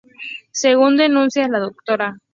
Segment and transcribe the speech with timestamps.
[0.51, 2.15] Según denuncias, la Dra.